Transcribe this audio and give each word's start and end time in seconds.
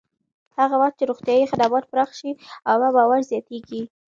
هغه 0.59 0.75
وخت 0.81 0.95
چې 0.99 1.03
روغتیایي 1.09 1.45
خدمات 1.51 1.83
پراخ 1.91 2.09
شي، 2.19 2.31
عامه 2.69 2.89
باور 2.95 3.19
زیاتېږي. 3.31 3.81